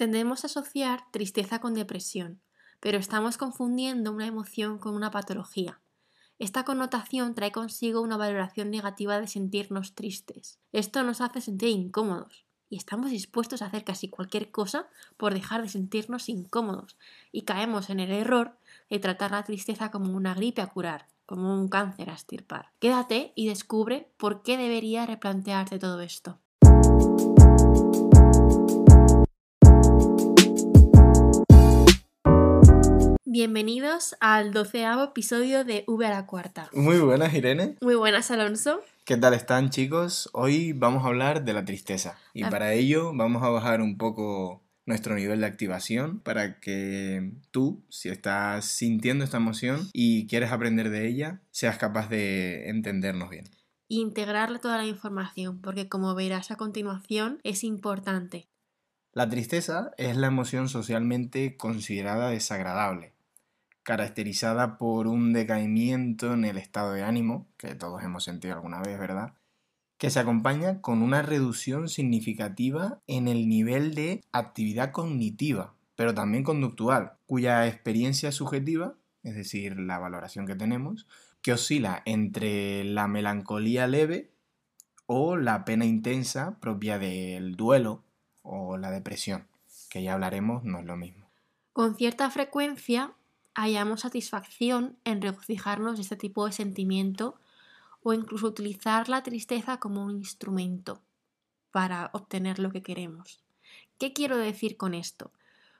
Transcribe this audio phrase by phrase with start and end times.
[0.00, 2.40] Tendemos a asociar tristeza con depresión,
[2.80, 5.78] pero estamos confundiendo una emoción con una patología.
[6.38, 10.58] Esta connotación trae consigo una valoración negativa de sentirnos tristes.
[10.72, 15.60] Esto nos hace sentir incómodos y estamos dispuestos a hacer casi cualquier cosa por dejar
[15.60, 16.96] de sentirnos incómodos
[17.30, 18.56] y caemos en el error
[18.88, 22.70] de tratar la tristeza como una gripe a curar, como un cáncer a estirpar.
[22.78, 26.38] Quédate y descubre por qué deberías replantearte todo esto.
[33.40, 36.68] Bienvenidos al doceavo episodio de V a la cuarta.
[36.72, 37.76] Muy buenas, Irene.
[37.80, 38.80] Muy buenas, Alonso.
[39.04, 40.28] ¿Qué tal están, chicos?
[40.32, 42.50] Hoy vamos a hablar de la tristeza y Ah.
[42.50, 48.08] para ello vamos a bajar un poco nuestro nivel de activación para que tú, si
[48.08, 53.44] estás sintiendo esta emoción y quieres aprender de ella, seas capaz de entendernos bien.
[53.86, 58.48] Integrarle toda la información, porque como verás a continuación, es importante.
[59.12, 63.12] La tristeza es la emoción socialmente considerada desagradable,
[63.82, 68.98] caracterizada por un decaimiento en el estado de ánimo, que todos hemos sentido alguna vez,
[68.98, 69.34] ¿verdad?
[69.98, 76.44] Que se acompaña con una reducción significativa en el nivel de actividad cognitiva, pero también
[76.44, 81.06] conductual, cuya experiencia subjetiva, es decir, la valoración que tenemos,
[81.42, 84.30] que oscila entre la melancolía leve
[85.06, 88.04] o la pena intensa propia del duelo
[88.42, 89.48] o la depresión,
[89.88, 91.28] que ya hablaremos, no es lo mismo.
[91.72, 93.14] Con cierta frecuencia
[93.54, 97.40] hallamos satisfacción en regocijarnos de este tipo de sentimiento
[98.02, 101.02] o incluso utilizar la tristeza como un instrumento
[101.70, 103.42] para obtener lo que queremos.
[103.98, 105.32] ¿Qué quiero decir con esto?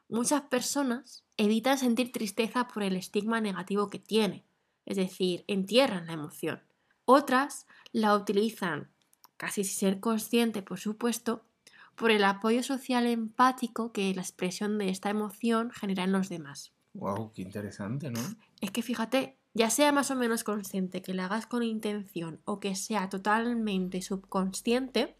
[0.09, 4.45] Muchas personas evitan sentir tristeza por el estigma negativo que tiene,
[4.85, 6.63] es decir, entierran la emoción.
[7.05, 8.91] Otras la utilizan,
[9.37, 11.45] casi sin ser consciente, por supuesto,
[11.95, 16.73] por el apoyo social empático que la expresión de esta emoción genera en los demás.
[16.95, 18.21] Wow, qué interesante, ¿no?
[18.61, 22.61] Es que fíjate, ya sea más o menos consciente que la hagas con intención o
[22.61, 25.17] que sea totalmente subconsciente,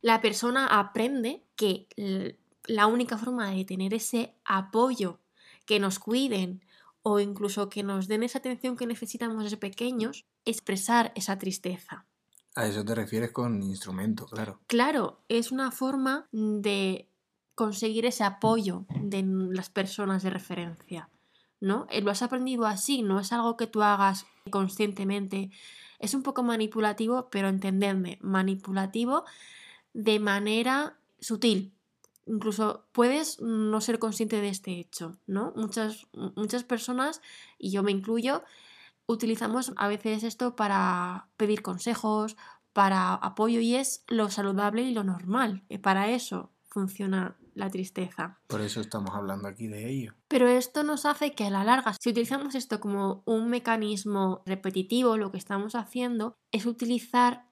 [0.00, 1.88] la persona aprende que
[2.64, 5.20] la única forma de tener ese apoyo,
[5.64, 6.62] que nos cuiden
[7.02, 12.06] o incluso que nos den esa atención que necesitamos desde pequeños, es expresar esa tristeza.
[12.54, 14.60] A eso te refieres con instrumento, claro.
[14.66, 17.08] Claro, es una forma de
[17.56, 21.08] conseguir ese apoyo de las personas de referencia,
[21.58, 21.86] ¿no?
[21.90, 25.50] Eh, Lo has aprendido así, no es algo que tú hagas conscientemente.
[25.98, 29.24] Es un poco manipulativo, pero entendedme, manipulativo
[29.94, 31.72] de manera sutil.
[32.26, 35.54] Incluso puedes no ser consciente de este hecho, ¿no?
[35.56, 37.22] Muchas, muchas personas,
[37.58, 38.44] y yo me incluyo,
[39.06, 42.36] utilizamos a veces esto para pedir consejos,
[42.74, 45.64] para apoyo y es lo saludable y lo normal.
[45.70, 48.38] Y para eso funciona la tristeza.
[48.46, 50.14] Por eso estamos hablando aquí de ello.
[50.28, 55.16] Pero esto nos hace que a la larga, si utilizamos esto como un mecanismo repetitivo,
[55.16, 57.46] lo que estamos haciendo es utilizar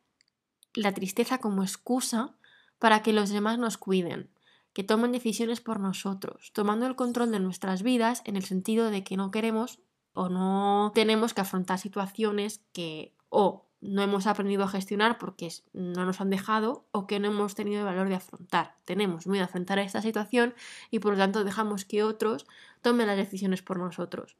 [0.75, 2.37] la tristeza como excusa
[2.78, 4.31] para que los demás nos cuiden,
[4.75, 9.04] que tomen decisiones por nosotros, tomando el control de nuestras vidas en el sentido de
[9.04, 9.81] que no queremos
[10.12, 16.06] o no tenemos que afrontar situaciones que o no hemos aprendido a gestionar porque no
[16.06, 18.76] nos han dejado o que no hemos tenido el valor de afrontar.
[18.84, 20.54] Tenemos miedo a afrontar esta situación
[20.90, 22.46] y por lo tanto dejamos que otros
[22.80, 24.36] tomen las decisiones por nosotros.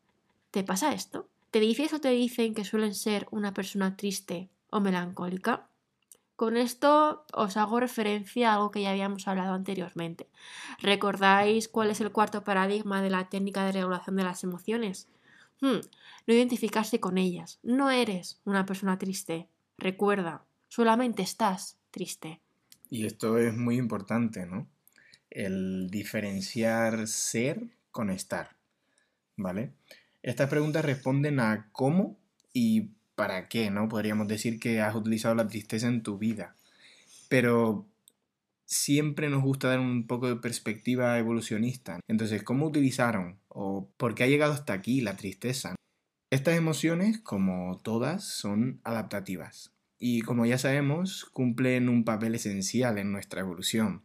[0.51, 1.29] ¿Te pasa esto?
[1.51, 5.69] ¿Te dices o te dicen que suelen ser una persona triste o melancólica?
[6.37, 10.29] Con esto os hago referencia a algo que ya habíamos hablado anteriormente.
[10.81, 15.07] ¿Recordáis cuál es el cuarto paradigma de la técnica de regulación de las emociones?
[15.61, 15.81] Hmm,
[16.27, 17.59] no identificarse con ellas.
[17.63, 19.49] No eres una persona triste.
[19.79, 22.41] Recuerda, solamente estás triste.
[22.91, 24.69] Y esto es muy importante, ¿no?
[25.31, 28.57] El diferenciar ser con estar,
[29.37, 29.73] ¿vale?
[30.23, 32.17] Estas preguntas responden a cómo
[32.53, 33.89] y para qué, ¿no?
[33.89, 36.57] Podríamos decir que has utilizado la tristeza en tu vida.
[37.29, 37.87] Pero
[38.65, 42.01] siempre nos gusta dar un poco de perspectiva evolucionista.
[42.09, 45.75] Entonces, ¿cómo utilizaron o por qué ha llegado hasta aquí la tristeza?
[46.31, 53.13] Estas emociones, como todas, son adaptativas y como ya sabemos, cumplen un papel esencial en
[53.13, 54.03] nuestra evolución.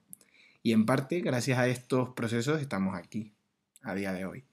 [0.61, 3.33] Y en parte, gracias a estos procesos, estamos aquí,
[3.81, 4.45] a día de hoy.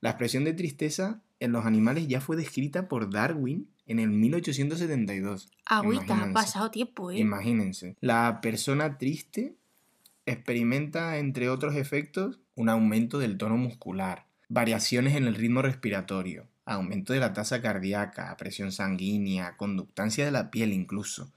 [0.00, 5.50] La expresión de tristeza en los animales ya fue descrita por Darwin en el 1872.
[5.66, 7.18] Agüita, ha pasado tiempo, ¿eh?
[7.18, 7.96] Imagínense.
[8.00, 9.56] La persona triste
[10.26, 17.12] experimenta, entre otros efectos, un aumento del tono muscular, variaciones en el ritmo respiratorio, aumento
[17.12, 21.32] de la tasa cardíaca, presión sanguínea, conductancia de la piel incluso.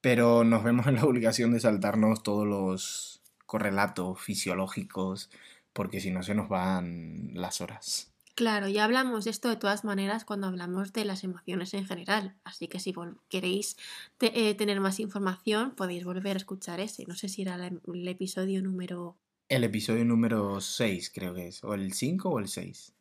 [0.00, 5.28] Pero nos vemos en la obligación de saltarnos todos los correlatos fisiológicos,
[5.74, 8.13] porque si no se nos van las horas.
[8.34, 12.34] Claro, ya hablamos de esto de todas maneras cuando hablamos de las emociones en general,
[12.42, 12.92] así que si
[13.28, 13.76] queréis
[14.20, 17.04] eh, tener más información podéis volver a escuchar ese.
[17.06, 19.16] No sé si era el episodio número...
[19.48, 22.92] El episodio número 6 creo que es, o el 5 o el 6.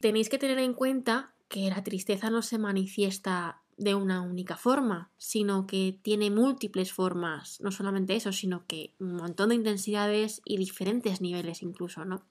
[0.00, 5.10] Tenéis que tener en cuenta que la tristeza no se manifiesta de una única forma,
[5.16, 10.58] sino que tiene múltiples formas, no solamente eso, sino que un montón de intensidades y
[10.58, 12.22] diferentes niveles incluso, ¿no?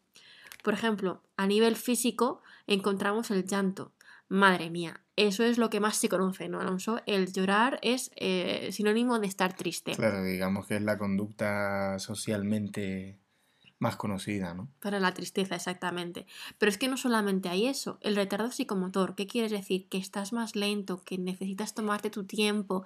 [0.63, 3.93] Por ejemplo, a nivel físico encontramos el llanto.
[4.27, 7.01] Madre mía, eso es lo que más se conoce, ¿no, Alonso?
[7.05, 9.91] El llorar es eh, sinónimo de estar triste.
[9.91, 13.20] Claro, digamos que es la conducta socialmente
[13.81, 14.69] más conocida, ¿no?
[14.79, 16.27] Para la tristeza, exactamente.
[16.59, 17.97] Pero es que no solamente hay eso.
[18.01, 19.89] El retardo psicomotor, ¿qué quieres decir?
[19.89, 22.85] Que estás más lento, que necesitas tomarte tu tiempo,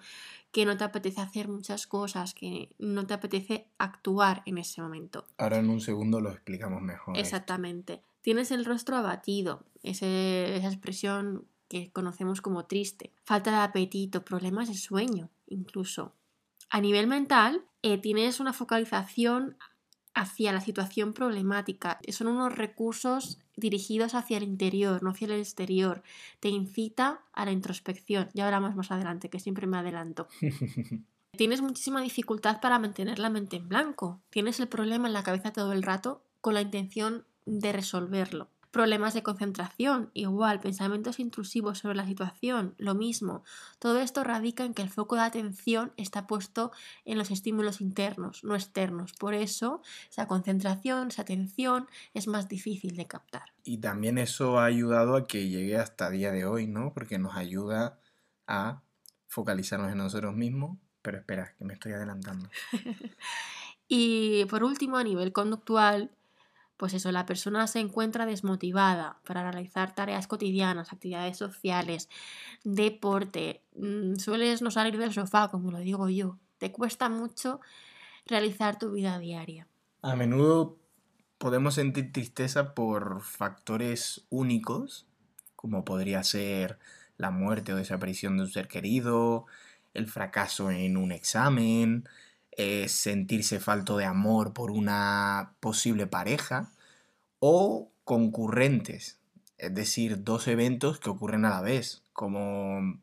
[0.54, 5.28] que no te apetece hacer muchas cosas, que no te apetece actuar en ese momento.
[5.38, 7.18] Ahora en un segundo lo explicamos mejor.
[7.18, 8.02] Exactamente.
[8.22, 14.76] Tienes el rostro abatido, esa expresión que conocemos como triste, falta de apetito, problemas de
[14.76, 16.14] sueño incluso.
[16.70, 19.58] A nivel mental, eh, tienes una focalización
[20.16, 22.00] hacia la situación problemática.
[22.10, 26.02] Son unos recursos dirigidos hacia el interior, no hacia el exterior.
[26.40, 28.30] Te incita a la introspección.
[28.34, 30.28] Ya hablamos más adelante, que siempre me adelanto.
[31.38, 34.22] Tienes muchísima dificultad para mantener la mente en blanco.
[34.30, 39.14] Tienes el problema en la cabeza todo el rato con la intención de resolverlo problemas
[39.14, 43.46] de concentración, igual, pensamientos intrusivos sobre la situación, lo mismo.
[43.80, 46.74] Todo esto radica en que el foco de atención está puesto
[47.06, 49.14] en los estímulos internos, no externos.
[49.14, 53.54] Por eso, esa concentración, esa atención es más difícil de captar.
[53.64, 56.92] Y también eso ha ayudado a que llegue hasta día de hoy, ¿no?
[56.94, 57.98] Porque nos ayuda
[58.46, 58.82] a
[59.30, 60.78] focalizarnos en nosotros mismos.
[61.02, 62.50] Pero espera, que me estoy adelantando.
[63.88, 66.12] y por último, a nivel conductual,
[66.78, 72.10] pues eso, la persona se encuentra desmotivada para realizar tareas cotidianas, actividades sociales,
[72.64, 77.62] deporte, mm, sueles no salir del sofá, como lo digo yo, te cuesta mucho
[78.26, 79.68] realizar tu vida diaria.
[80.02, 80.78] A menudo
[81.38, 85.08] podemos sentir tristeza por factores únicos,
[85.56, 86.80] como podría ser
[87.18, 89.46] la muerte o desaparición de un ser querido,
[89.94, 92.08] el fracaso en un examen,
[92.88, 96.72] sentirse falto de amor por una posible pareja
[97.40, 99.20] o concurrentes,
[99.58, 103.02] es decir, dos eventos que ocurren a la vez, como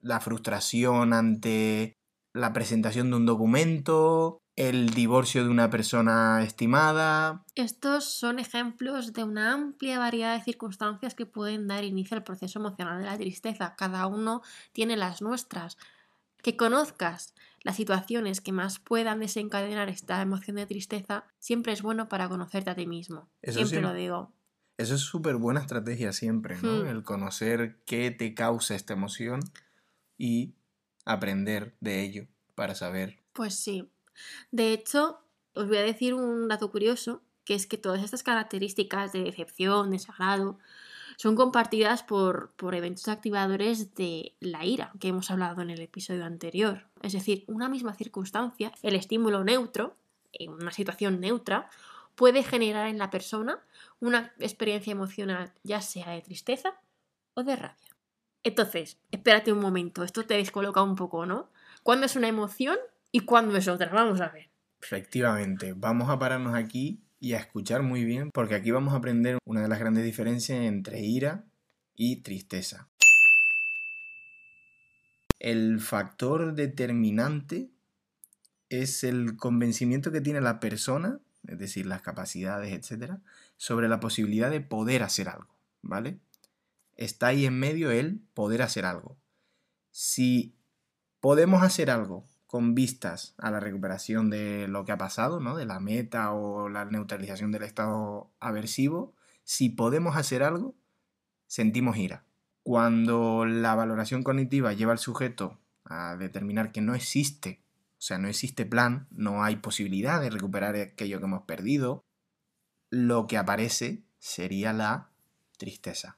[0.00, 1.96] la frustración ante
[2.32, 7.44] la presentación de un documento, el divorcio de una persona estimada.
[7.54, 12.58] Estos son ejemplos de una amplia variedad de circunstancias que pueden dar inicio al proceso
[12.58, 13.74] emocional de la tristeza.
[13.76, 14.42] Cada uno
[14.72, 15.78] tiene las nuestras.
[16.42, 22.08] Que conozcas las situaciones que más puedan desencadenar esta emoción de tristeza, siempre es bueno
[22.08, 23.28] para conocerte a ti mismo.
[23.42, 24.32] siempre, lo digo.
[24.76, 26.84] Eso es súper buena estrategia siempre, ¿no?
[26.84, 26.86] Hmm.
[26.86, 29.40] El conocer qué te causa esta emoción
[30.16, 30.54] y
[31.04, 33.18] aprender de ello para saber.
[33.32, 33.90] Pues sí.
[34.50, 35.20] De hecho,
[35.54, 39.90] os voy a decir un dato curioso, que es que todas estas características de decepción,
[39.90, 40.58] desagrado,
[41.18, 46.24] son compartidas por, por eventos activadores de la ira, que hemos hablado en el episodio
[46.24, 46.86] anterior.
[47.02, 49.96] Es decir, una misma circunstancia, el estímulo neutro,
[50.32, 51.68] en una situación neutra,
[52.14, 53.58] puede generar en la persona
[53.98, 56.80] una experiencia emocional, ya sea de tristeza
[57.34, 57.96] o de rabia.
[58.44, 61.50] Entonces, espérate un momento, esto te descoloca un poco, ¿no?
[61.82, 62.78] ¿Cuándo es una emoción
[63.10, 63.88] y cuándo es otra?
[63.88, 64.50] Vamos a ver.
[64.80, 69.38] Efectivamente, vamos a pararnos aquí y a escuchar muy bien, porque aquí vamos a aprender
[69.44, 71.44] una de las grandes diferencias entre ira
[71.94, 72.88] y tristeza.
[75.38, 77.70] El factor determinante
[78.68, 83.20] es el convencimiento que tiene la persona, es decir, las capacidades, etcétera,
[83.56, 86.18] sobre la posibilidad de poder hacer algo, ¿vale?
[86.96, 89.16] Está ahí en medio el poder hacer algo.
[89.90, 90.54] Si
[91.20, 95.54] podemos hacer algo con vistas a la recuperación de lo que ha pasado, ¿no?
[95.54, 99.14] de la meta o la neutralización del estado aversivo,
[99.44, 100.74] si podemos hacer algo,
[101.46, 102.24] sentimos ira.
[102.62, 107.60] Cuando la valoración cognitiva lleva al sujeto a determinar que no existe,
[107.98, 112.02] o sea, no existe plan, no hay posibilidad de recuperar aquello que hemos perdido,
[112.88, 115.10] lo que aparece sería la
[115.58, 116.16] tristeza.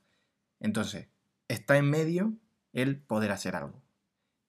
[0.61, 1.09] Entonces,
[1.49, 2.35] está en medio
[2.73, 3.83] el poder hacer algo.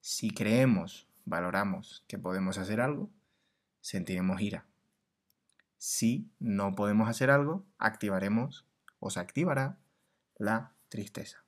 [0.00, 3.10] Si creemos valoramos que podemos hacer algo,
[3.80, 4.66] sentiremos ira.
[5.78, 8.66] Si no podemos hacer algo, activaremos
[9.00, 9.78] o se activará
[10.38, 11.44] la tristeza.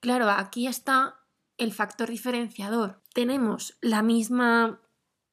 [0.00, 1.20] Claro, aquí está
[1.58, 3.02] el factor diferenciador.
[3.12, 4.80] Tenemos la misma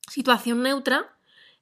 [0.10, 1.18] situación neutra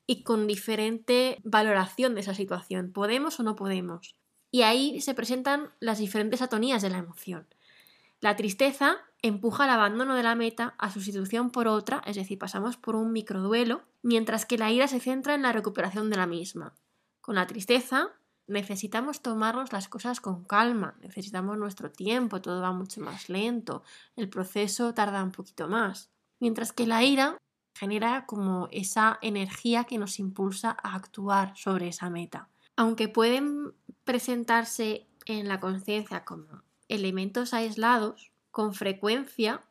[0.07, 2.91] y con diferente valoración de esa situación.
[2.91, 4.15] ¿Podemos o no podemos?
[4.51, 7.47] Y ahí se presentan las diferentes atonías de la emoción.
[8.21, 12.77] La tristeza empuja el abandono de la meta a sustitución por otra, es decir, pasamos
[12.77, 16.75] por un microduelo, mientras que la ira se centra en la recuperación de la misma.
[17.19, 18.09] Con la tristeza
[18.45, 23.81] necesitamos tomarnos las cosas con calma, necesitamos nuestro tiempo, todo va mucho más lento,
[24.15, 26.11] el proceso tarda un poquito más.
[26.39, 27.37] Mientras que la ira
[27.73, 32.49] genera como esa energía que nos impulsa a actuar sobre esa meta.
[32.75, 33.73] Aunque pueden
[34.03, 36.61] presentarse en la conciencia como
[36.93, 39.63] elementos aislados, con frecuencia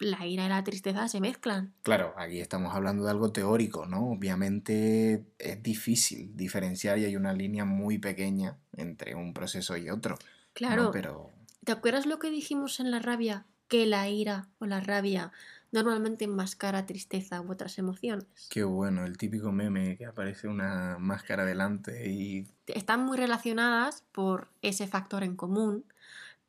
[0.00, 1.74] la ira y la tristeza se mezclan.
[1.82, 4.10] Claro, aquí estamos hablando de algo teórico, ¿no?
[4.10, 10.16] Obviamente es difícil diferenciar y hay una línea muy pequeña entre un proceso y otro.
[10.52, 10.90] Claro.
[10.92, 11.32] Pero
[11.64, 13.44] ¿Te acuerdas lo que dijimos en la rabia?
[13.68, 15.32] Que la ira o la rabia
[15.70, 18.26] normalmente enmascara tristeza u otras emociones.
[18.48, 24.48] qué bueno, el típico meme que aparece una máscara delante y Están muy relacionadas por
[24.62, 25.84] ese factor en común,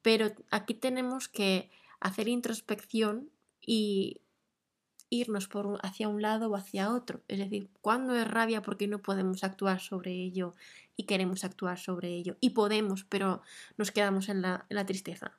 [0.01, 3.29] pero aquí tenemos que hacer introspección
[3.61, 4.21] y
[5.09, 7.21] irnos por un- hacia un lado o hacia otro.
[7.27, 10.55] Es decir, ¿cuándo es rabia porque no podemos actuar sobre ello
[10.95, 12.37] y queremos actuar sobre ello?
[12.41, 13.41] Y podemos, pero
[13.77, 15.33] nos quedamos en la, en la tristeza.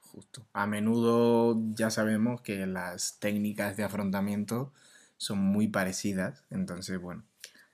[0.00, 0.46] Justo.
[0.52, 4.72] A menudo ya sabemos que las técnicas de afrontamiento
[5.16, 7.24] son muy parecidas, entonces, bueno,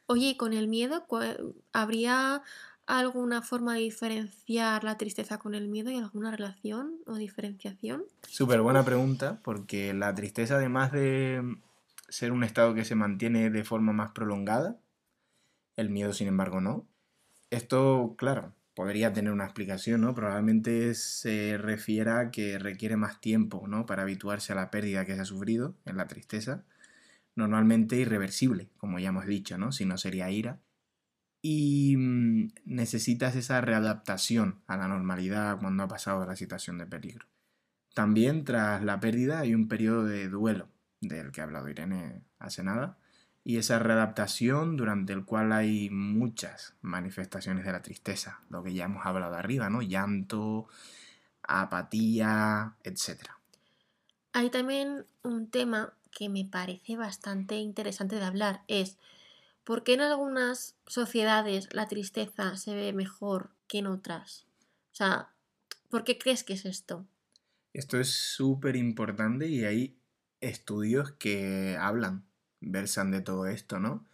[0.07, 2.43] Oye, ¿y con el miedo ¿cuál- habría
[2.87, 8.05] alguna forma de diferenciar la tristeza con el miedo y alguna relación o diferenciación?
[8.29, 11.43] súper buena pregunta, porque la tristeza, además de
[12.09, 14.81] ser un estado que se mantiene de forma más prolongada,
[15.77, 16.89] el miedo, sin embargo, no.
[17.51, 20.15] Esto, claro, podría tener una explicación, ¿no?
[20.15, 23.87] Probablemente se refiera a que requiere más tiempo, ¿no?
[23.87, 26.65] Para habituarse a la pérdida que se ha sufrido en la tristeza.
[27.37, 29.73] Normalmente irreversible, como ya hemos dicho, ¿no?
[29.73, 30.61] Si no sería ira.
[31.47, 37.27] Y mm, necesitas esa readaptación a la normalidad cuando ha pasado la situación de peligro.
[37.93, 40.71] También tras la pérdida hay un periodo de duelo,
[41.03, 42.97] del que ha hablado Irene hace nada,
[43.45, 48.87] y esa readaptación durante el cual hay muchas manifestaciones de la tristeza, lo que ya
[48.87, 49.83] hemos hablado arriba, ¿no?
[49.83, 50.67] Llanto,
[51.43, 53.21] apatía, etc.
[54.33, 58.97] Hay también un tema que me parece bastante interesante de hablar, es
[59.65, 64.47] ¿por qué en algunas sociedades la tristeza se ve mejor que en otras?
[64.93, 65.35] O sea,
[65.91, 67.07] ¿por qué crees que es esto?
[67.73, 69.99] Esto es súper importante y hay
[70.41, 72.27] estudios que hablan,
[72.61, 74.07] versan de todo esto, ¿no?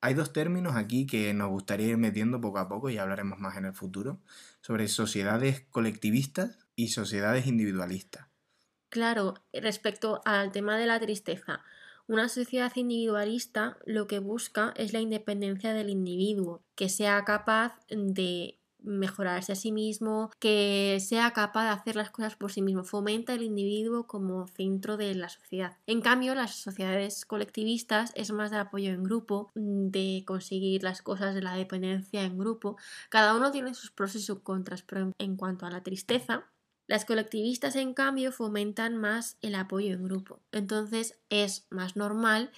[0.00, 3.58] Hay dos términos aquí que nos gustaría ir metiendo poco a poco y hablaremos más
[3.58, 4.22] en el futuro,
[4.62, 8.26] sobre sociedades colectivistas y sociedades individualistas.
[8.88, 11.62] Claro, respecto al tema de la tristeza,
[12.10, 18.58] una sociedad individualista lo que busca es la independencia del individuo, que sea capaz de
[18.82, 23.32] mejorarse a sí mismo, que sea capaz de hacer las cosas por sí mismo, fomenta
[23.32, 25.76] el individuo como centro de la sociedad.
[25.86, 31.36] En cambio, las sociedades colectivistas es más de apoyo en grupo, de conseguir las cosas
[31.36, 32.76] de la dependencia en grupo.
[33.08, 36.50] Cada uno tiene sus pros y sus contras, pero en, en cuanto a la tristeza,
[36.90, 40.40] las colectivistas, en cambio, fomentan más el apoyo en grupo.
[40.50, 42.50] Entonces es más normal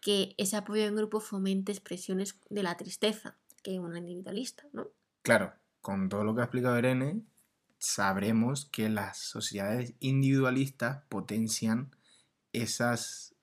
[0.00, 4.88] que ese apoyo en grupo fomente expresiones de la tristeza que una individualista, ¿no?
[5.20, 7.20] Claro, con todo lo que ha explicado Irene,
[7.78, 11.94] sabremos que las sociedades individualistas potencian
[12.54, 13.34] esas,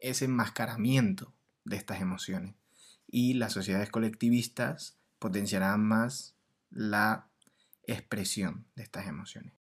[0.00, 1.32] ese enmascaramiento
[1.64, 2.56] de estas emociones
[3.06, 6.34] y las sociedades colectivistas potenciarán más
[6.68, 7.30] la
[7.84, 9.57] expresión de estas emociones.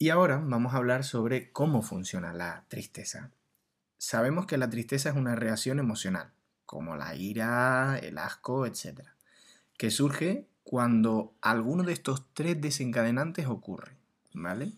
[0.00, 3.32] Y ahora vamos a hablar sobre cómo funciona la tristeza.
[3.96, 6.30] Sabemos que la tristeza es una reacción emocional,
[6.66, 9.00] como la ira, el asco, etc.,
[9.76, 13.96] que surge cuando alguno de estos tres desencadenantes ocurre,
[14.34, 14.70] ¿vale?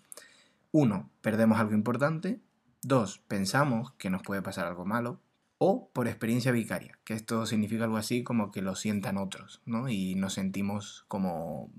[0.73, 2.41] Uno, perdemos algo importante.
[2.81, 5.21] Dos, pensamos que nos puede pasar algo malo.
[5.59, 9.91] O por experiencia vicaria, que esto significa algo así como que lo sientan otros, ¿no?
[9.91, 11.71] Y nos sentimos como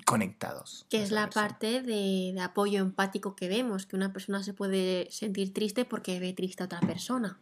[0.00, 0.86] conectados.
[0.88, 1.48] Que es la persona.
[1.48, 6.20] parte de, de apoyo empático que vemos, que una persona se puede sentir triste porque
[6.20, 7.38] ve triste a otra persona.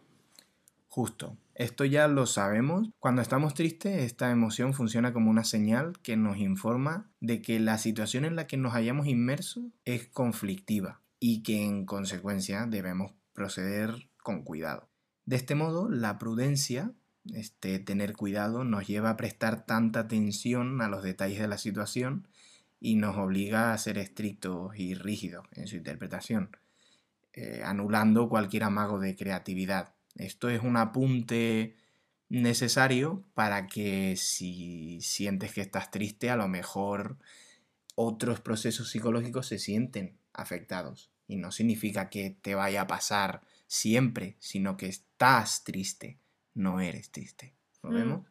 [0.90, 1.36] Justo.
[1.54, 2.88] Esto ya lo sabemos.
[2.98, 7.78] Cuando estamos tristes, esta emoción funciona como una señal que nos informa de que la
[7.78, 14.08] situación en la que nos hayamos inmersos es conflictiva y que en consecuencia debemos proceder
[14.22, 14.88] con cuidado.
[15.26, 16.92] De este modo, la prudencia,
[17.32, 22.26] este tener cuidado, nos lleva a prestar tanta atención a los detalles de la situación
[22.80, 26.56] y nos obliga a ser estrictos y rígidos en su interpretación,
[27.34, 29.94] eh, anulando cualquier amago de creatividad.
[30.16, 31.76] Esto es un apunte
[32.28, 37.18] necesario para que si sientes que estás triste, a lo mejor
[37.94, 41.10] otros procesos psicológicos se sienten afectados.
[41.26, 46.18] Y no significa que te vaya a pasar siempre, sino que estás triste,
[46.54, 47.54] no eres triste.
[47.82, 47.94] ¿Lo Mm.
[47.94, 48.26] vemos?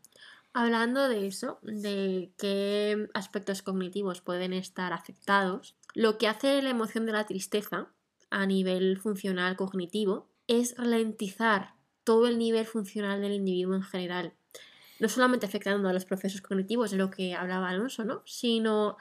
[0.54, 7.06] Hablando de eso, de qué aspectos cognitivos pueden estar afectados, lo que hace la emoción
[7.06, 7.88] de la tristeza
[8.32, 14.34] a nivel funcional cognitivo es ralentizar todo el nivel funcional del individuo en general.
[15.00, 18.24] No solamente afectando a los procesos cognitivos, de lo que hablaba Alonso, ¿no?
[18.26, 18.98] Sino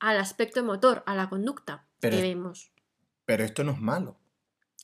[0.00, 2.72] al aspecto motor, a la conducta Pero que vemos.
[3.24, 4.19] Pero esto no es malo.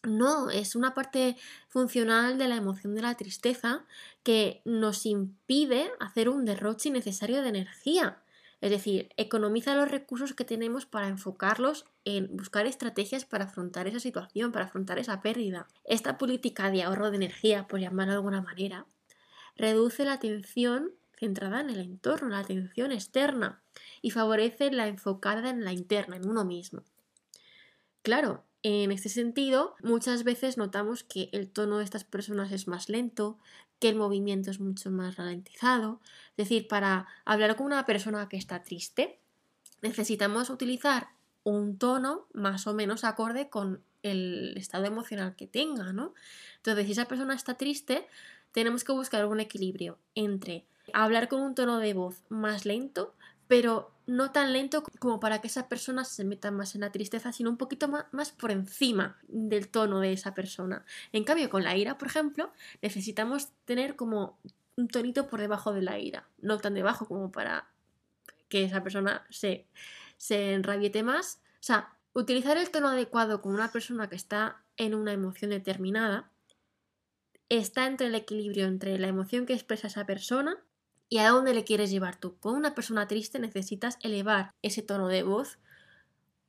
[0.02, 1.36] No, es una parte
[1.68, 3.84] funcional de la emoción de la tristeza
[4.22, 8.22] que nos impide hacer un derroche innecesario de energía.
[8.60, 14.00] Es decir, economiza los recursos que tenemos para enfocarlos en buscar estrategias para afrontar esa
[14.00, 15.66] situación, para afrontar esa pérdida.
[15.84, 18.86] Esta política de ahorro de energía, por llamarlo de alguna manera,
[19.56, 23.62] reduce la atención centrada en el entorno, la atención externa,
[24.02, 26.82] y favorece la enfocada en la interna, en uno mismo.
[28.02, 32.88] Claro, en este sentido, muchas veces notamos que el tono de estas personas es más
[32.88, 33.38] lento,
[33.78, 36.00] que el movimiento es mucho más ralentizado.
[36.30, 39.20] Es decir, para hablar con una persona que está triste,
[39.82, 41.11] necesitamos utilizar
[41.44, 46.12] un tono más o menos acorde con el estado emocional que tenga, ¿no?
[46.56, 48.08] Entonces, si esa persona está triste,
[48.50, 53.14] tenemos que buscar un equilibrio entre hablar con un tono de voz más lento,
[53.48, 57.32] pero no tan lento como para que esa persona se meta más en la tristeza,
[57.32, 60.84] sino un poquito más, por encima del tono de esa persona.
[61.12, 64.38] En cambio, con la ira, por ejemplo, necesitamos tener como
[64.76, 67.68] un tonito por debajo de la ira, no tan debajo como para
[68.48, 69.66] que esa persona se,
[70.16, 71.40] se enrabiete más.
[71.54, 76.30] O sea, utilizar el tono adecuado con una persona que está en una emoción determinada
[77.48, 80.59] está entre el equilibrio entre la emoción que expresa esa persona
[81.09, 82.37] y a dónde le quieres llevar tú.
[82.38, 85.59] Con una persona triste necesitas elevar ese tono de voz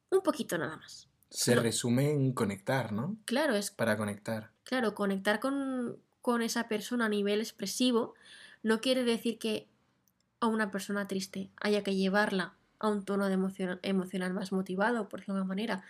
[0.10, 1.10] un poquito nada más.
[1.30, 3.18] Se resume en conectar, ¿no?
[3.26, 4.52] Claro, es Para conectar.
[4.64, 8.14] claro, conectar con, con esa persona a nivel expresivo
[8.64, 9.68] no quiere decir que
[10.40, 15.10] a una persona triste haya que llevarla a un tono de emoción, emocional más motivado,
[15.10, 15.84] por decirlo de alguna manera.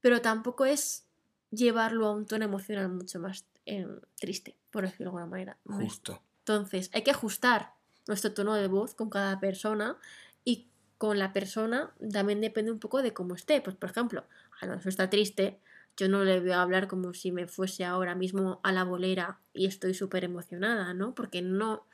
[0.00, 1.06] Pero tampoco es
[1.50, 5.58] llevarlo a un tono emocional mucho más eh, triste, por decirlo de alguna manera.
[5.64, 6.22] Justo.
[6.48, 7.74] Entonces, hay que ajustar
[8.06, 9.98] nuestro tono de voz con cada persona
[10.46, 13.60] y con la persona también depende un poco de cómo esté.
[13.60, 14.24] Pues, por ejemplo,
[14.62, 15.60] Alonso está triste,
[15.98, 19.40] yo no le voy a hablar como si me fuese ahora mismo a la bolera
[19.52, 21.14] y estoy súper emocionada, ¿no?
[21.14, 21.86] Porque no.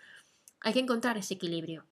[0.60, 1.84] Hay que encontrar ese equilibrio.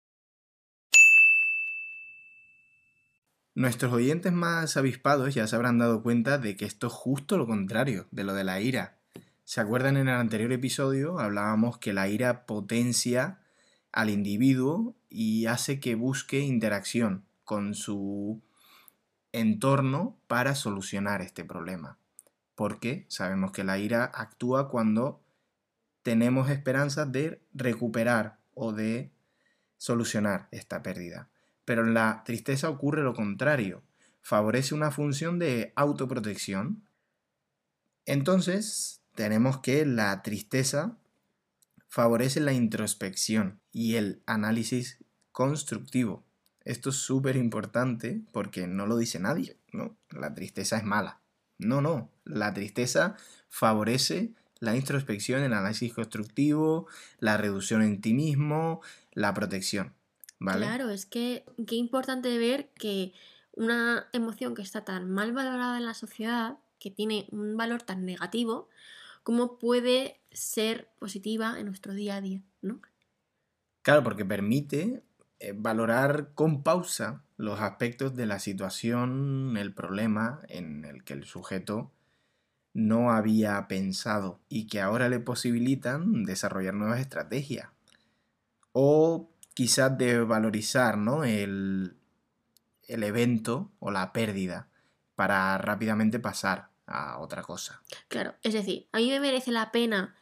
[3.55, 7.47] Nuestros oyentes más avispados ya se habrán dado cuenta de que esto es justo lo
[7.47, 9.00] contrario de lo de la ira.
[9.43, 11.19] ¿Se acuerdan en el anterior episodio?
[11.19, 13.41] Hablábamos que la ira potencia
[13.91, 18.41] al individuo y hace que busque interacción con su
[19.33, 21.97] entorno para solucionar este problema.
[22.55, 25.21] Porque sabemos que la ira actúa cuando
[26.03, 29.11] tenemos esperanzas de recuperar o de
[29.77, 31.29] solucionar esta pérdida.
[31.65, 33.83] Pero en la tristeza ocurre lo contrario.
[34.21, 36.83] Favorece una función de autoprotección.
[38.05, 40.97] Entonces, tenemos que la tristeza
[41.87, 44.99] favorece la introspección y el análisis
[45.31, 46.23] constructivo.
[46.63, 49.97] Esto es súper importante porque no lo dice nadie, ¿no?
[50.09, 51.19] La tristeza es mala.
[51.57, 52.09] No, no.
[52.23, 53.15] La tristeza
[53.49, 56.87] favorece la introspección, el análisis constructivo,
[57.19, 59.93] la reducción en ti mismo, la protección.
[60.39, 60.65] ¿Vale?
[60.65, 63.13] Claro, es que qué importante ver que
[63.53, 68.05] una emoción que está tan mal valorada en la sociedad, que tiene un valor tan
[68.05, 68.69] negativo,
[69.23, 72.81] cómo puede ser positiva en nuestro día a día, ¿no?
[73.81, 75.03] Claro, porque permite
[75.39, 81.25] eh, valorar con pausa los aspectos de la situación, el problema en el que el
[81.25, 81.91] sujeto
[82.73, 87.69] no había pensado y que ahora le posibilitan desarrollar nuevas estrategias.
[88.71, 91.23] O quizás de valorizar ¿no?
[91.23, 91.97] el,
[92.83, 94.69] el evento o la pérdida
[95.15, 97.81] para rápidamente pasar a otra cosa.
[98.07, 100.15] Claro, es decir, a mí me merece la pena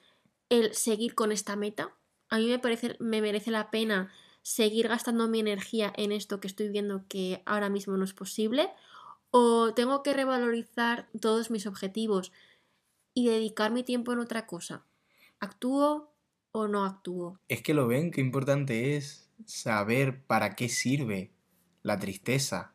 [0.50, 1.96] el seguir con esta meta,
[2.30, 6.48] a mí me, parece, me merece la pena seguir gastando mi energía en esto que
[6.48, 8.70] estoy viendo que ahora mismo no es posible,
[9.32, 12.32] o tengo que revalorizar todos mis objetivos
[13.14, 14.86] y dedicar mi tiempo en otra cosa.
[15.40, 16.14] ¿Actúo
[16.52, 17.40] o no actúo?
[17.48, 21.32] Es que lo ven, qué importante es saber para qué sirve
[21.84, 22.74] la tristeza,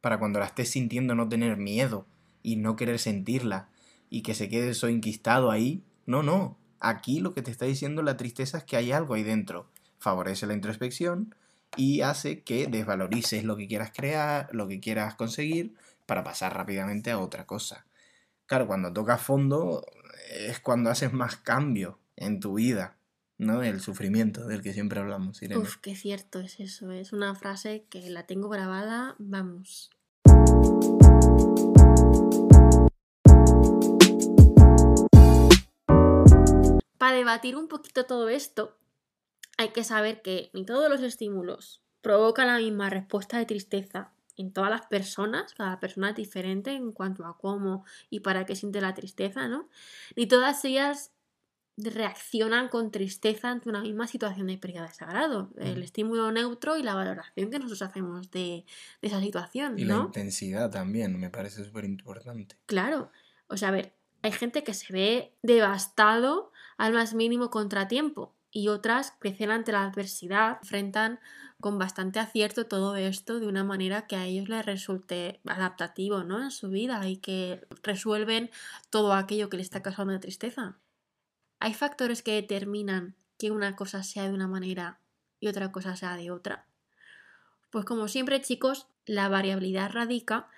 [0.00, 2.06] para cuando la estés sintiendo no tener miedo
[2.42, 3.68] y no querer sentirla
[4.08, 5.82] y que se quede eso enquistado ahí.
[6.06, 6.58] No, no.
[6.80, 9.70] Aquí lo que te está diciendo la tristeza es que hay algo ahí dentro.
[9.98, 11.34] Favorece la introspección
[11.76, 15.74] y hace que desvalorices lo que quieras crear, lo que quieras conseguir,
[16.06, 17.86] para pasar rápidamente a otra cosa.
[18.46, 19.86] Claro, cuando tocas fondo
[20.30, 22.96] es cuando haces más cambio en tu vida,
[23.38, 23.62] ¿no?
[23.62, 25.60] El sufrimiento del que siempre hablamos, Irene.
[25.60, 26.90] Uf, qué cierto es eso.
[26.90, 29.90] Es una frase que la tengo grabada, vamos.
[37.00, 38.76] Para debatir un poquito todo esto,
[39.56, 44.52] hay que saber que ni todos los estímulos provocan la misma respuesta de tristeza en
[44.52, 48.82] todas las personas, cada persona es diferente en cuanto a cómo y para qué siente
[48.82, 49.70] la tristeza, ¿no?
[50.14, 51.12] Ni todas ellas
[51.78, 55.48] reaccionan con tristeza ante una misma situación de pérdida de sagrado.
[55.56, 58.66] El estímulo neutro y la valoración que nosotros hacemos de,
[59.00, 59.78] esa situación.
[59.78, 62.56] Y la intensidad también, me parece súper importante.
[62.66, 63.10] Claro.
[63.46, 66.49] O sea, a ver, hay gente que se ve devastado
[66.80, 71.20] al más mínimo contratiempo y otras crecen ante la adversidad, enfrentan
[71.60, 76.42] con bastante acierto todo esto de una manera que a ellos les resulte adaptativo ¿no?
[76.42, 78.50] en su vida y que resuelven
[78.88, 80.78] todo aquello que les está causando tristeza.
[81.58, 85.00] Hay factores que determinan que una cosa sea de una manera
[85.38, 86.64] y otra cosa sea de otra.
[87.68, 90.48] Pues como siempre chicos, la variabilidad radica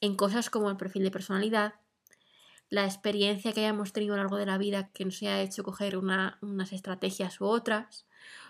[0.00, 1.74] en cosas como el perfil de personalidad,
[2.68, 5.62] la experiencia que hayamos tenido a lo largo de la vida que nos haya hecho
[5.62, 8.06] coger unas estrategias u otras,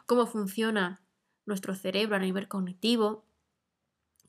[0.07, 1.03] cómo funciona
[1.45, 3.25] nuestro cerebro a nivel cognitivo,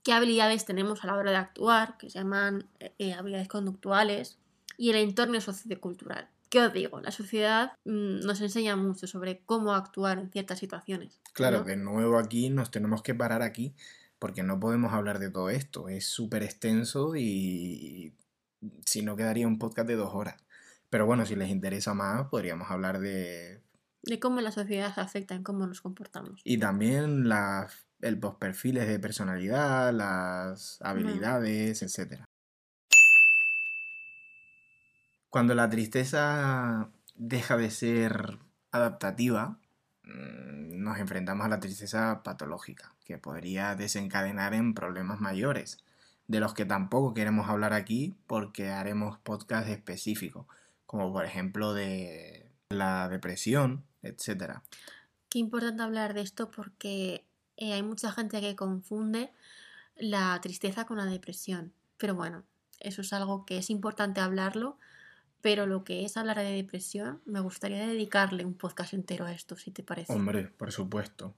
[0.03, 4.39] qué habilidades tenemos a la hora de actuar, que se llaman eh, eh, habilidades conductuales,
[4.77, 6.29] y el entorno sociocultural.
[6.49, 7.01] ¿Qué os digo?
[7.01, 11.19] La sociedad mm, nos enseña mucho sobre cómo actuar en ciertas situaciones.
[11.33, 13.75] Claro, de nuevo aquí nos tenemos que parar aquí
[14.19, 15.89] porque no podemos hablar de todo esto.
[15.89, 18.13] Es súper extenso y
[18.85, 20.35] si no quedaría un podcast de dos horas.
[20.89, 23.61] Pero bueno, si les interesa más, podríamos hablar de...
[24.03, 26.41] De cómo la sociedad afecta en cómo nos comportamos.
[26.45, 32.23] Y también las, el, los perfiles de personalidad, las habilidades, etc.
[35.29, 38.39] Cuando la tristeza deja de ser
[38.71, 39.59] adaptativa,
[40.03, 45.83] mm, nos enfrentamos a la tristeza patológica, que podría desencadenar en problemas mayores
[46.27, 50.45] de los que tampoco queremos hablar aquí porque haremos podcast específicos,
[50.85, 54.59] como por ejemplo de la depresión, etc.
[55.29, 59.31] Qué importante hablar de esto porque eh, hay mucha gente que confunde
[59.95, 61.73] la tristeza con la depresión.
[61.97, 62.43] Pero bueno,
[62.79, 64.77] eso es algo que es importante hablarlo,
[65.41, 69.55] pero lo que es hablar de depresión, me gustaría dedicarle un podcast entero a esto,
[69.55, 70.13] si te parece.
[70.13, 71.35] Hombre, por supuesto.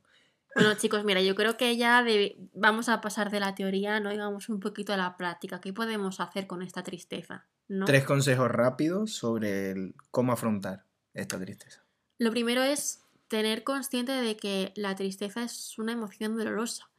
[0.56, 2.06] Bueno, chicos, mira, yo creo que ya
[2.54, 4.12] vamos a pasar de la teoría, ¿no?
[4.12, 5.62] Y vamos un poquito a la práctica.
[5.62, 7.46] ¿Qué podemos hacer con esta tristeza?
[7.86, 11.84] Tres consejos rápidos sobre cómo afrontar esta tristeza.
[12.18, 16.90] Lo primero es tener consciente de que la tristeza es una emoción dolorosa.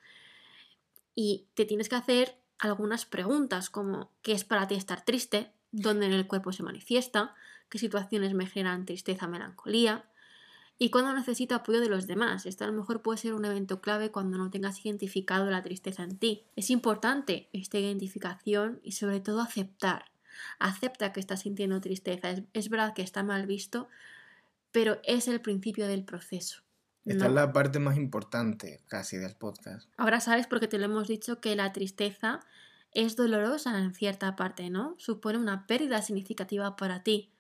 [1.15, 5.53] Y te tienes que hacer algunas preguntas como ¿qué es para ti estar triste?
[5.73, 7.35] ¿Dónde en el cuerpo se manifiesta?
[7.69, 10.05] ¿Qué situaciones me generan tristeza, melancolía?
[10.83, 12.47] Y cuando necesito apoyo de los demás.
[12.47, 16.03] Esto a lo mejor puede ser un evento clave cuando no tengas identificado la tristeza
[16.05, 16.47] en ti.
[16.57, 20.07] Es importante esta identificación y sobre todo aceptar.
[20.59, 22.31] Acepta que estás sintiendo tristeza.
[22.55, 23.89] Es, verdad que está mal visto,
[24.73, 26.63] pero es el principio del proceso.
[27.05, 29.87] Esta es la parte más importante casi del podcast.
[29.99, 32.41] Ahora sabes porque te lo hemos dicho que la tristeza
[32.93, 34.95] es dolorosa en cierta parte, ¿no?
[34.97, 37.31] Supone una pérdida significativa para ti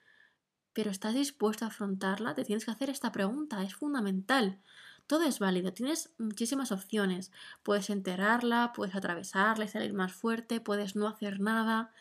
[0.72, 2.34] pero ¿estás dispuesto a afrontarla?
[2.34, 4.60] Te tienes que hacer esta pregunta, es fundamental.
[5.06, 7.32] Todo es válido, tienes muchísimas opciones.
[7.62, 11.92] Puedes enterrarla, puedes atravesarla y salir más fuerte, puedes no hacer nada.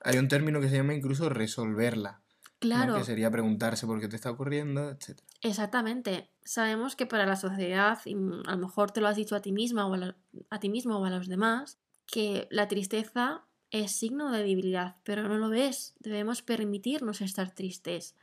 [0.00, 2.20] Hay un término que se llama incluso resolverla.
[2.58, 2.96] Claro.
[2.96, 5.20] Que sería preguntarse por qué te está ocurriendo, etc.
[5.42, 6.28] Exactamente.
[6.44, 9.52] Sabemos que para la sociedad, y a lo mejor te lo has dicho a ti
[9.52, 9.94] misma o
[10.50, 15.28] a ti mismo o a los demás, que la tristeza es signo de debilidad, pero
[15.28, 15.94] no lo ves.
[16.00, 18.14] Debemos permitirnos estar tristes.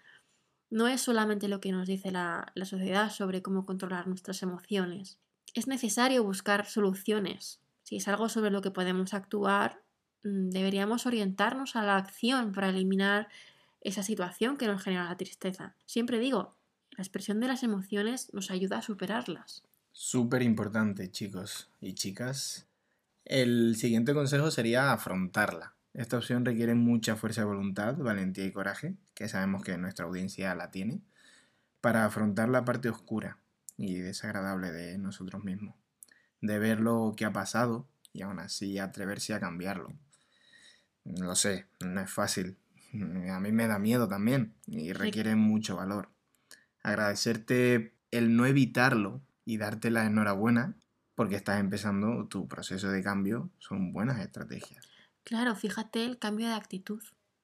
[0.69, 5.19] No es solamente lo que nos dice la, sociedad sobre cómo controlar nuestras emociones.
[5.53, 7.60] Es necesario buscar soluciones.
[7.84, 9.81] Si es algo sobre lo que podemos actuar,
[10.23, 13.29] mm, deberíamos orientarnos a la acción para eliminar
[13.81, 15.75] esa situación que nos genera la tristeza.
[15.86, 16.55] Siempre digo,
[16.91, 19.63] la expresión de las emociones nos ayuda a superarlas.
[19.91, 22.67] Súper importante, chicos y chicas.
[23.25, 25.73] El siguiente consejo sería afrontarla.
[25.93, 30.53] Esta opción requiere mucha fuerza de voluntad, valentía y coraje, que sabemos que nuestra audiencia
[30.53, 31.01] la tiene,
[31.81, 33.39] para afrontar la parte oscura
[33.77, 35.75] y desagradable de nosotros mismos.
[36.41, 39.93] de ver lo que ha pasado y aún así atreverse a cambiarlo.
[41.03, 42.57] Lo sé, no es fácil.
[43.31, 46.09] A mí me da miedo también y requiere mucho valor.
[46.83, 50.75] Agradecerte el no evitarlo y darte la enhorabuena
[51.15, 54.86] porque estás empezando tu proceso de cambio son buenas estrategias.
[55.23, 57.01] Claro, fíjate el cambio de actitud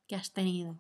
[0.08, 0.80] que has tenido.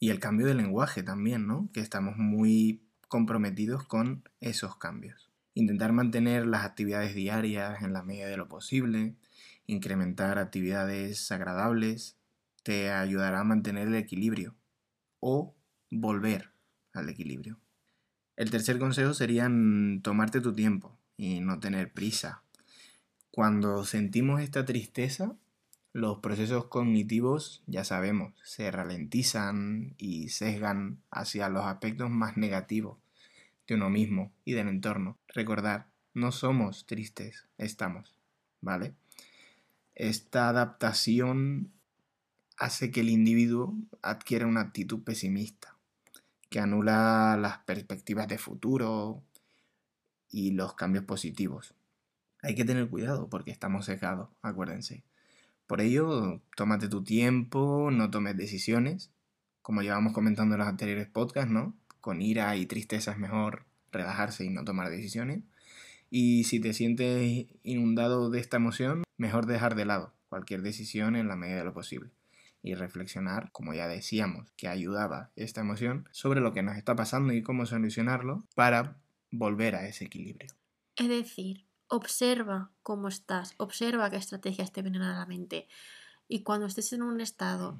[0.00, 1.70] Y el cambio de lenguaje también, ¿no?
[1.72, 5.30] Que estamos muy comprometidos con esos cambios.
[5.54, 9.14] Intentar mantener las actividades diarias en la medida de lo posible,
[9.66, 12.18] incrementar actividades agradables,
[12.64, 14.56] te ayudará a mantener el equilibrio
[15.20, 15.54] o
[15.90, 16.50] volver
[16.92, 17.60] al equilibrio.
[18.36, 19.48] El tercer consejo sería
[20.02, 22.42] tomarte tu tiempo y no tener prisa.
[23.30, 25.36] Cuando sentimos esta tristeza,
[25.92, 32.98] los procesos cognitivos, ya sabemos, se ralentizan y sesgan hacia los aspectos más negativos
[33.66, 35.18] de uno mismo y del entorno.
[35.28, 38.14] Recordar, no somos tristes, estamos,
[38.60, 38.94] ¿vale?
[39.94, 41.72] Esta adaptación
[42.56, 45.76] hace que el individuo adquiera una actitud pesimista,
[46.50, 49.22] que anula las perspectivas de futuro
[50.34, 51.74] y los cambios positivos.
[52.42, 55.04] Hay que tener cuidado porque estamos cegados, acuérdense.
[55.68, 59.12] Por ello, tómate tu tiempo, no tomes decisiones,
[59.62, 61.76] como llevamos comentando en los anteriores podcasts, ¿no?
[62.00, 65.44] Con ira y tristeza es mejor relajarse y no tomar decisiones.
[66.10, 71.28] Y si te sientes inundado de esta emoción, mejor dejar de lado cualquier decisión en
[71.28, 72.10] la medida de lo posible
[72.60, 77.32] y reflexionar, como ya decíamos, que ayudaba esta emoción sobre lo que nos está pasando
[77.32, 78.96] y cómo solucionarlo para
[79.38, 80.50] volver a ese equilibrio.
[80.96, 85.68] Es decir, observa cómo estás, observa qué estrategias te vienen a la mente
[86.28, 87.78] y cuando estés en un estado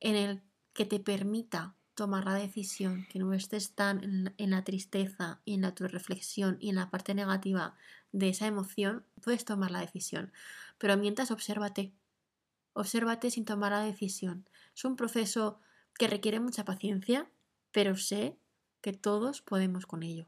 [0.00, 5.40] en el que te permita tomar la decisión, que no estés tan en la, tristeza
[5.44, 7.76] y en la tu reflexión y en la parte negativa
[8.12, 10.32] de esa emoción, puedes tomar la decisión.
[10.78, 11.92] Pero mientras, obsérvate.
[12.72, 14.48] Obsérvate sin tomar la decisión.
[14.74, 15.60] Es un proceso
[15.98, 17.30] que requiere mucha paciencia,
[17.70, 18.38] pero sé
[18.80, 20.26] que todos podemos con ello.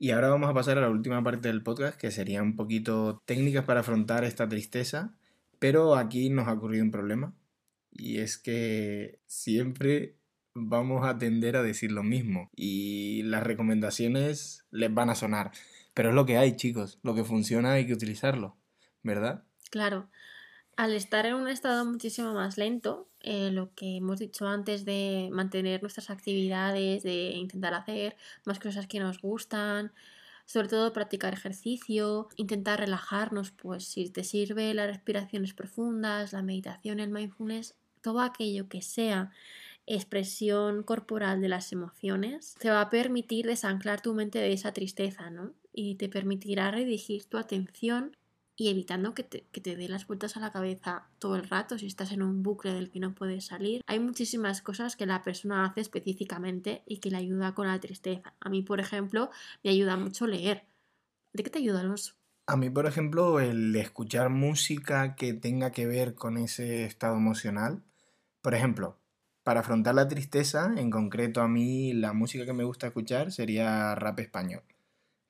[0.00, 3.22] Y ahora vamos a pasar a la última parte del podcast, que sería un poquito
[3.26, 5.14] técnicas para afrontar esta tristeza,
[5.58, 7.34] pero aquí nos ha ocurrido un problema,
[7.92, 10.16] y es que siempre
[10.54, 15.50] vamos a tender a decir lo mismo, y las recomendaciones les van a sonar,
[15.92, 18.56] pero es lo que hay, chicos, lo que funciona hay que utilizarlo,
[19.02, 19.44] ¿verdad?
[19.70, 20.08] Claro,
[20.78, 25.28] al estar en un estado muchísimo más lento, eh, lo que hemos dicho antes de
[25.32, 29.92] mantener nuestras actividades, de intentar hacer más cosas que nos gustan,
[30.46, 37.00] sobre todo practicar ejercicio, intentar relajarnos, pues si te sirve las respiraciones profundas, la meditación,
[37.00, 39.32] el mindfulness, todo aquello que sea
[39.84, 45.28] expresión corporal de las emociones, te va a permitir desanclar tu mente de esa tristeza,
[45.28, 45.54] ¿no?
[45.72, 48.16] Y te permitirá redirigir tu atención
[48.58, 51.78] y evitando que te, que te dé las vueltas a la cabeza todo el rato
[51.78, 53.82] si estás en un bucle del que no puedes salir.
[53.86, 58.34] Hay muchísimas cosas que la persona hace específicamente y que le ayuda con la tristeza.
[58.40, 59.30] A mí, por ejemplo,
[59.62, 60.64] me ayuda mucho leer.
[61.32, 62.14] ¿De qué te ayuda, Alonso?
[62.48, 67.84] A mí, por ejemplo, el escuchar música que tenga que ver con ese estado emocional.
[68.42, 68.98] Por ejemplo,
[69.44, 73.94] para afrontar la tristeza, en concreto a mí la música que me gusta escuchar sería
[73.94, 74.64] rap español,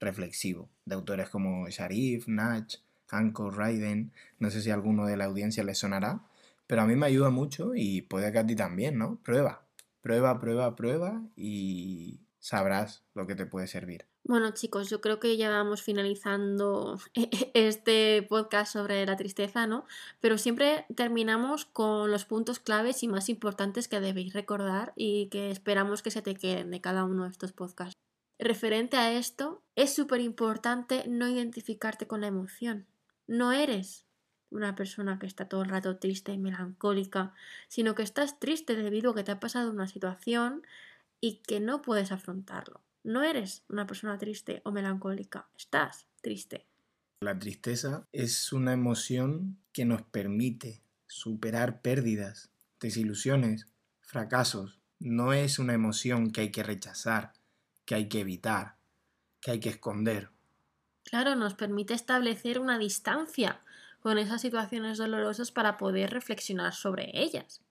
[0.01, 2.79] reflexivo, de autores como Sharif, Nach,
[3.11, 6.23] Anko, Raiden, no sé si a alguno de la audiencia le sonará,
[6.67, 9.19] pero a mí me ayuda mucho y puede que a ti también, ¿no?
[9.23, 9.67] Prueba,
[10.01, 14.07] prueba, prueba, prueba y sabrás lo que te puede servir.
[14.25, 17.01] Bueno chicos, yo creo que ya vamos finalizando
[17.55, 19.87] este podcast sobre la tristeza, ¿no?
[20.21, 25.51] Pero siempre terminamos con los puntos claves y más importantes que debéis recordar y que
[25.51, 27.95] esperamos que se te queden de cada uno de estos podcasts.
[28.39, 32.87] Referente a esto, es súper importante no identificarte con la emoción.
[33.29, 34.07] No eres
[34.51, 37.35] una persona que está todo el rato triste y melancólica,
[37.69, 40.63] sino que estás triste debido a que te ha pasado una situación
[41.21, 42.81] y que no puedes afrontarlo.
[43.05, 46.67] No eres una persona triste o melancólica, estás triste.
[47.21, 53.67] La tristeza es una emoción que nos permite superar pérdidas, desilusiones,
[54.01, 54.81] fracasos.
[55.01, 57.35] No es una emoción que hay que rechazar,
[57.85, 58.79] que hay que evitar,
[59.41, 60.31] que hay que esconder
[61.09, 63.61] Claro, nos permite establecer una distancia
[64.01, 67.63] con esas situaciones dolorosas para poder reflexionar sobre ellas.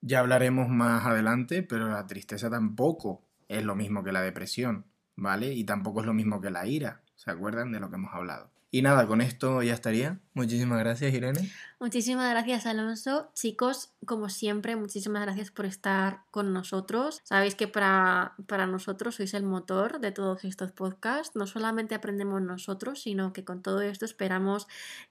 [0.00, 5.52] Ya hablaremos más adelante, pero la tristeza tampoco es lo mismo que la depresión, ¿vale?
[5.52, 7.02] Y tampoco es lo mismo que la ira.
[7.16, 8.50] ¿Se acuerdan de lo que hemos hablado?
[8.70, 10.20] Y nada, con esto ya estaría.
[10.34, 11.50] Muchísimas gracias, Irene.
[11.78, 13.30] Muchísimas gracias, Alonso.
[13.34, 17.20] Chicos, como siempre, muchísimas gracias por estar con nosotros.
[17.22, 21.36] Sabéis que para, para nosotros sois el motor de todos estos podcasts.
[21.36, 24.66] No solamente aprendemos nosotros, sino que con todo esto esperamos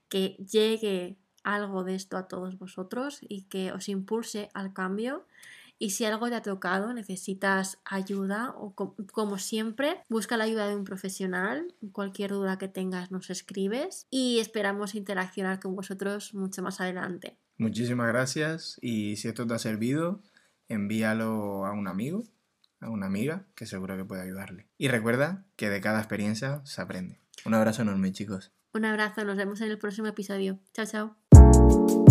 [0.10, 5.26] que llegue algo de esto a todos vosotros y que os impulse al cambio.
[5.78, 10.76] Y si algo te ha tocado, necesitas ayuda o como siempre, busca la ayuda de
[10.76, 11.74] un profesional.
[11.92, 17.38] Cualquier duda que tengas nos escribes y esperamos interaccionar con vosotros mucho más adelante.
[17.58, 20.22] Muchísimas gracias y si esto te ha servido,
[20.68, 22.24] envíalo a un amigo,
[22.80, 24.68] a una amiga que seguro que puede ayudarle.
[24.78, 27.20] Y recuerda que de cada experiencia se aprende.
[27.46, 28.52] Un abrazo enorme chicos.
[28.74, 30.60] Un abrazo, nos vemos en el próximo episodio.
[30.74, 32.05] Chao, chao.